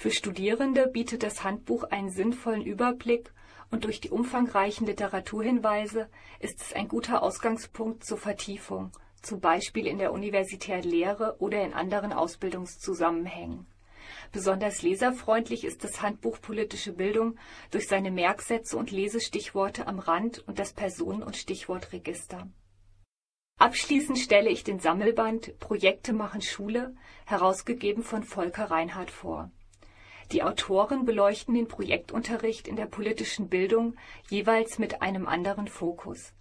Für 0.00 0.10
Studierende 0.10 0.86
bietet 0.86 1.22
das 1.22 1.44
Handbuch 1.44 1.84
einen 1.84 2.08
sinnvollen 2.08 2.64
Überblick 2.64 3.34
und 3.70 3.84
durch 3.84 4.00
die 4.00 4.08
umfangreichen 4.08 4.86
Literaturhinweise 4.86 6.08
ist 6.38 6.62
es 6.62 6.72
ein 6.72 6.88
guter 6.88 7.22
Ausgangspunkt 7.22 8.02
zur 8.02 8.16
Vertiefung, 8.16 8.92
zum 9.20 9.40
Beispiel 9.40 9.86
in 9.86 9.98
der 9.98 10.14
universitären 10.14 10.84
Lehre 10.84 11.36
oder 11.38 11.62
in 11.62 11.74
anderen 11.74 12.14
Ausbildungszusammenhängen. 12.14 13.66
Besonders 14.32 14.80
leserfreundlich 14.80 15.64
ist 15.64 15.84
das 15.84 16.00
Handbuch 16.00 16.40
Politische 16.40 16.94
Bildung 16.94 17.36
durch 17.70 17.86
seine 17.86 18.10
Merksätze 18.10 18.78
und 18.78 18.90
Lesestichworte 18.90 19.86
am 19.86 19.98
Rand 19.98 20.42
und 20.48 20.58
das 20.58 20.72
Personen- 20.72 21.22
und 21.22 21.36
Stichwortregister. 21.36 22.48
Abschließend 23.58 24.18
stelle 24.18 24.48
ich 24.48 24.64
den 24.64 24.80
Sammelband 24.80 25.58
Projekte 25.58 26.14
machen 26.14 26.40
Schule, 26.40 26.94
herausgegeben 27.26 28.02
von 28.02 28.22
Volker 28.22 28.70
Reinhardt 28.70 29.10
vor. 29.10 29.50
Die 30.32 30.44
Autoren 30.44 31.04
beleuchten 31.04 31.54
den 31.54 31.66
Projektunterricht 31.66 32.68
in 32.68 32.76
der 32.76 32.86
politischen 32.86 33.48
Bildung 33.48 33.96
jeweils 34.28 34.78
mit 34.78 35.02
einem 35.02 35.26
anderen 35.26 35.66
Fokus. 35.66 36.32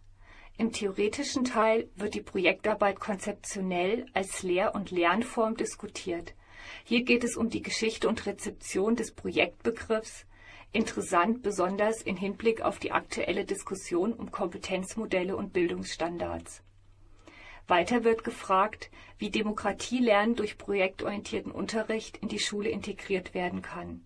Im 0.59 0.71
theoretischen 0.71 1.43
Teil 1.43 1.89
wird 1.95 2.13
die 2.13 2.21
Projektarbeit 2.21 2.99
konzeptionell 2.99 4.05
als 4.13 4.43
Lehr- 4.43 4.75
und 4.75 4.91
Lernform 4.91 5.57
diskutiert. 5.57 6.35
Hier 6.83 7.03
geht 7.03 7.23
es 7.23 7.35
um 7.35 7.49
die 7.49 7.63
Geschichte 7.63 8.07
und 8.07 8.27
Rezeption 8.27 8.95
des 8.95 9.11
Projektbegriffs, 9.11 10.27
interessant 10.71 11.41
besonders 11.41 12.03
in 12.03 12.15
Hinblick 12.15 12.61
auf 12.61 12.77
die 12.77 12.91
aktuelle 12.91 13.43
Diskussion 13.43 14.13
um 14.13 14.31
Kompetenzmodelle 14.31 15.35
und 15.35 15.51
Bildungsstandards. 15.51 16.61
Weiter 17.69 18.03
wird 18.03 18.23
gefragt, 18.23 18.89
wie 19.17 19.29
Demokratielernen 19.29 20.35
durch 20.35 20.57
projektorientierten 20.57 21.51
Unterricht 21.51 22.17
in 22.17 22.27
die 22.27 22.39
Schule 22.39 22.69
integriert 22.69 23.33
werden 23.33 23.61
kann. 23.61 24.05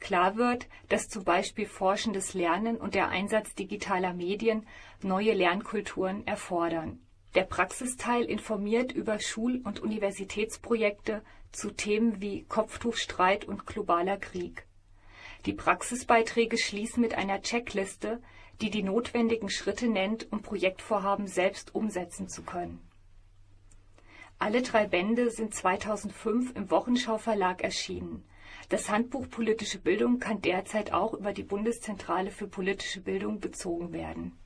Klar 0.00 0.36
wird, 0.36 0.68
dass 0.88 1.08
zum 1.08 1.24
Beispiel 1.24 1.66
forschendes 1.66 2.34
Lernen 2.34 2.76
und 2.76 2.94
der 2.94 3.08
Einsatz 3.08 3.54
digitaler 3.54 4.14
Medien 4.14 4.66
neue 5.02 5.32
Lernkulturen 5.32 6.26
erfordern. 6.26 7.00
Der 7.34 7.44
Praxisteil 7.44 8.24
informiert 8.24 8.92
über 8.92 9.18
Schul- 9.18 9.60
und 9.64 9.80
Universitätsprojekte 9.80 11.22
zu 11.52 11.70
Themen 11.70 12.20
wie 12.20 12.44
Kopftuchstreit 12.44 13.44
und 13.44 13.66
globaler 13.66 14.18
Krieg. 14.18 14.66
Die 15.46 15.52
Praxisbeiträge 15.52 16.58
schließen 16.58 17.00
mit 17.00 17.14
einer 17.14 17.42
Checkliste, 17.42 18.20
die 18.60 18.70
die 18.70 18.82
notwendigen 18.82 19.50
Schritte 19.50 19.88
nennt, 19.88 20.30
um 20.32 20.42
Projektvorhaben 20.42 21.26
selbst 21.26 21.74
umsetzen 21.74 22.28
zu 22.28 22.42
können. 22.42 22.80
Alle 24.38 24.62
drei 24.62 24.86
Bände 24.86 25.30
sind 25.30 25.54
2005 25.54 26.54
im 26.54 26.70
Wochenschau 26.70 27.18
Verlag 27.18 27.62
erschienen. 27.62 28.24
Das 28.68 28.88
Handbuch 28.88 29.28
Politische 29.28 29.78
Bildung 29.78 30.20
kann 30.20 30.40
derzeit 30.40 30.92
auch 30.92 31.14
über 31.14 31.32
die 31.32 31.42
Bundeszentrale 31.42 32.30
für 32.30 32.46
politische 32.46 33.00
Bildung 33.00 33.40
bezogen 33.40 33.92
werden. 33.92 34.38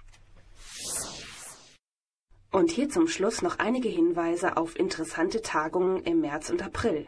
Und 2.50 2.71
hier 2.71 2.88
zum 2.88 3.09
Schluss 3.09 3.42
noch 3.42 3.59
einige 3.59 3.88
Hinweise 3.88 4.57
auf 4.57 4.78
interessante 4.78 5.40
Tagungen 5.40 6.02
im 6.04 6.21
März 6.21 6.50
und 6.50 6.62
April. 6.62 7.07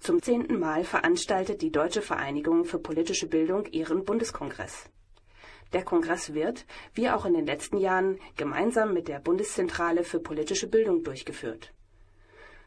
Zum 0.00 0.22
zehnten 0.22 0.58
Mal 0.58 0.84
veranstaltet 0.84 1.60
die 1.60 1.72
Deutsche 1.72 2.02
Vereinigung 2.02 2.64
für 2.64 2.78
politische 2.78 3.26
Bildung 3.26 3.66
ihren 3.66 4.04
Bundeskongress. 4.04 4.88
Der 5.72 5.84
Kongress 5.84 6.32
wird, 6.32 6.64
wie 6.94 7.10
auch 7.10 7.26
in 7.26 7.34
den 7.34 7.46
letzten 7.46 7.78
Jahren, 7.78 8.18
gemeinsam 8.36 8.94
mit 8.94 9.08
der 9.08 9.18
Bundeszentrale 9.18 10.02
für 10.02 10.18
politische 10.18 10.66
Bildung 10.66 11.02
durchgeführt. 11.02 11.72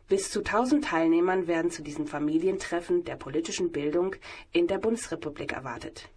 Bis 0.08 0.29
zu 0.29 0.39
1000 0.39 0.84
Teilnehmern 0.86 1.48
werden 1.48 1.72
zu 1.72 1.81
diesem 1.81 2.05
Familientreffen 2.05 3.03
der 3.05 3.15
politischen 3.15 3.72
Bildung 3.72 4.15
in 4.51 4.67
der 4.67 4.77
Bundesrepublik 4.77 5.53
erwartet. 5.53 6.10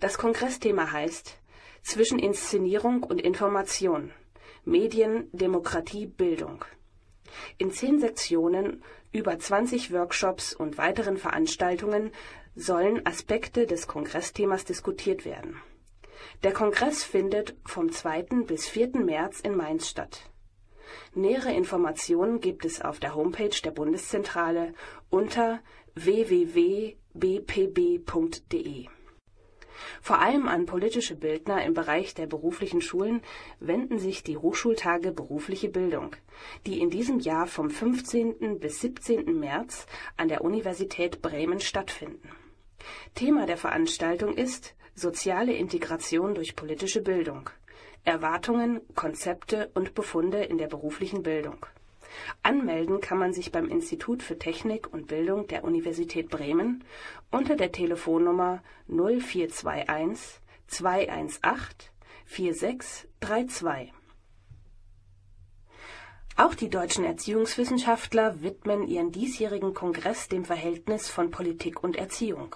Das 0.00 0.18
Kongressthema 0.18 0.90
heißt 0.90 1.38
Zwischen 1.82 2.18
Inszenierung 2.18 3.02
und 3.02 3.20
Information 3.20 4.12
Medien, 4.64 5.28
Demokratie, 5.32 6.06
Bildung. 6.06 6.64
In 7.56 7.70
zehn 7.70 8.00
Sektionen, 8.00 8.82
über 9.12 9.38
20 9.38 9.92
Workshops 9.92 10.52
und 10.52 10.76
weiteren 10.76 11.16
Veranstaltungen 11.16 12.10
sollen 12.54 13.06
Aspekte 13.06 13.66
des 13.66 13.86
Kongressthemas 13.86 14.64
diskutiert 14.64 15.24
werden. 15.24 15.56
Der 16.42 16.52
Kongress 16.52 17.04
findet 17.04 17.56
vom 17.64 17.90
2. 17.90 18.44
bis 18.46 18.68
4. 18.68 18.96
März 18.98 19.40
in 19.40 19.56
Mainz 19.56 19.88
statt. 19.88 20.30
Nähere 21.14 21.52
Informationen 21.52 22.40
gibt 22.40 22.64
es 22.64 22.80
auf 22.80 23.00
der 23.00 23.14
Homepage 23.14 23.60
der 23.62 23.70
Bundeszentrale 23.70 24.72
unter 25.10 25.60
www.bpb.de. 25.94 26.98
Vor 30.00 30.20
allem 30.20 30.48
an 30.48 30.66
politische 30.66 31.14
Bildner 31.14 31.64
im 31.64 31.74
Bereich 31.74 32.14
der 32.14 32.26
beruflichen 32.26 32.80
Schulen 32.80 33.22
wenden 33.60 33.98
sich 33.98 34.22
die 34.22 34.36
Hochschultage 34.36 35.12
Berufliche 35.12 35.68
Bildung, 35.68 36.16
die 36.66 36.80
in 36.80 36.90
diesem 36.90 37.20
Jahr 37.20 37.46
vom 37.46 37.70
15. 37.70 38.58
bis 38.58 38.80
17. 38.80 39.38
März 39.38 39.86
an 40.16 40.28
der 40.28 40.42
Universität 40.42 41.22
Bremen 41.22 41.60
stattfinden. 41.60 42.28
Thema 43.14 43.46
der 43.46 43.56
Veranstaltung 43.56 44.34
ist 44.34 44.74
Soziale 44.94 45.52
Integration 45.52 46.34
durch 46.34 46.56
politische 46.56 47.02
Bildung. 47.02 47.50
Erwartungen, 48.04 48.80
Konzepte 48.96 49.70
und 49.74 49.94
Befunde 49.94 50.42
in 50.42 50.58
der 50.58 50.66
beruflichen 50.66 51.22
Bildung. 51.22 51.66
Anmelden 52.42 53.00
kann 53.00 53.18
man 53.18 53.32
sich 53.32 53.52
beim 53.52 53.68
Institut 53.68 54.24
für 54.24 54.38
Technik 54.38 54.92
und 54.92 55.06
Bildung 55.06 55.46
der 55.46 55.62
Universität 55.62 56.30
Bremen 56.30 56.82
unter 57.30 57.54
der 57.54 57.70
Telefonnummer 57.70 58.62
0421 58.88 60.40
218 60.66 61.90
4632. 62.24 63.92
Auch 66.36 66.54
die 66.54 66.70
deutschen 66.70 67.04
Erziehungswissenschaftler 67.04 68.42
widmen 68.42 68.86
ihren 68.86 69.12
diesjährigen 69.12 69.74
Kongress 69.74 70.28
dem 70.28 70.44
Verhältnis 70.44 71.08
von 71.08 71.30
Politik 71.30 71.82
und 71.82 71.96
Erziehung. 71.96 72.54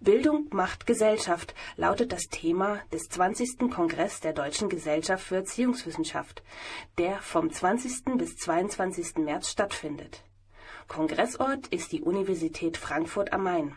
Bildung 0.00 0.48
macht 0.50 0.86
Gesellschaft 0.86 1.54
lautet 1.76 2.12
das 2.12 2.28
Thema 2.28 2.80
des 2.92 3.08
20. 3.08 3.70
Kongress 3.70 4.20
der 4.20 4.32
Deutschen 4.32 4.68
Gesellschaft 4.68 5.24
für 5.24 5.36
Erziehungswissenschaft, 5.36 6.42
der 6.98 7.18
vom 7.18 7.50
20. 7.50 8.16
bis 8.16 8.36
22. 8.36 9.16
März 9.16 9.50
stattfindet. 9.50 10.22
Kongressort 10.88 11.68
ist 11.68 11.92
die 11.92 12.02
Universität 12.02 12.76
Frankfurt 12.76 13.32
am 13.32 13.44
Main. 13.44 13.76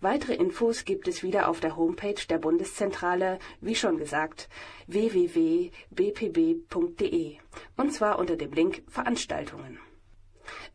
Weitere 0.00 0.34
Infos 0.34 0.84
gibt 0.84 1.08
es 1.08 1.24
wieder 1.24 1.48
auf 1.48 1.58
der 1.58 1.76
Homepage 1.76 2.24
der 2.28 2.38
Bundeszentrale, 2.38 3.40
wie 3.60 3.74
schon 3.74 3.98
gesagt, 3.98 4.48
www.bpb.de 4.86 5.72
und 7.76 7.92
zwar 7.92 8.20
unter 8.20 8.36
dem 8.36 8.52
Link 8.52 8.84
Veranstaltungen. 8.86 9.80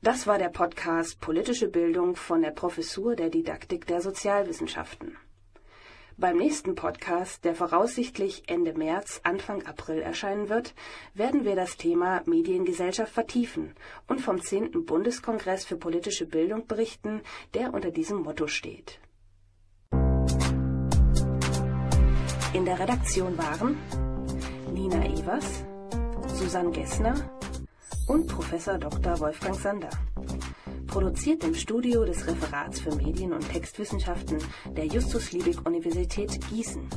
Das 0.01 0.27
war 0.27 0.37
der 0.37 0.49
Podcast 0.49 1.21
Politische 1.21 1.69
Bildung 1.69 2.17
von 2.17 2.41
der 2.41 2.51
Professur 2.51 3.15
der 3.15 3.29
Didaktik 3.29 3.87
der 3.87 4.01
Sozialwissenschaften. 4.01 5.17
Beim 6.17 6.35
nächsten 6.35 6.75
Podcast, 6.75 7.45
der 7.45 7.55
voraussichtlich 7.55 8.43
Ende 8.47 8.73
März, 8.73 9.21
Anfang 9.23 9.65
April 9.65 10.01
erscheinen 10.01 10.49
wird, 10.49 10.75
werden 11.13 11.45
wir 11.45 11.55
das 11.55 11.77
Thema 11.77 12.21
Mediengesellschaft 12.25 13.13
vertiefen 13.13 13.73
und 14.07 14.19
vom 14.19 14.41
10. 14.41 14.85
Bundeskongress 14.85 15.63
für 15.63 15.77
politische 15.77 16.25
Bildung 16.25 16.67
berichten, 16.67 17.21
der 17.53 17.73
unter 17.73 17.89
diesem 17.89 18.17
Motto 18.17 18.47
steht. 18.47 18.99
In 22.53 22.65
der 22.65 22.79
Redaktion 22.79 23.35
waren 23.35 23.77
Nina 24.71 25.03
Evers, 25.05 25.63
Susanne 26.27 26.69
Gessner 26.69 27.15
und 28.07 28.27
Professor 28.27 28.77
Dr. 28.77 29.19
Wolfgang 29.19 29.55
Sander. 29.55 29.89
Produziert 30.85 31.43
im 31.43 31.55
Studio 31.55 32.05
des 32.05 32.27
Referats 32.27 32.79
für 32.79 32.93
Medien- 32.93 33.33
und 33.33 33.51
Textwissenschaften 33.51 34.37
der 34.77 34.85
Justus 34.85 35.31
Liebig 35.31 35.65
Universität 35.65 36.39
Gießen. 36.49 36.87